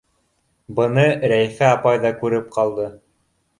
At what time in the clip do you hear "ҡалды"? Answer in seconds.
2.59-2.91